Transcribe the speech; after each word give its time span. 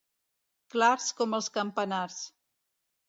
Clars 0.75 1.11
com 1.19 1.35
els 1.41 1.49
campanars. 1.59 2.17